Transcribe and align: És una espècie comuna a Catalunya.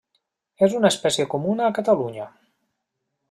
És 0.67 0.73
una 0.77 0.89
espècie 0.95 1.27
comuna 1.35 1.67
a 1.67 1.75
Catalunya. 1.79 2.27